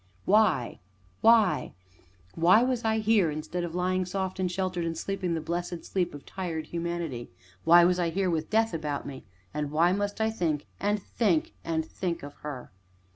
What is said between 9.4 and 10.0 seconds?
and why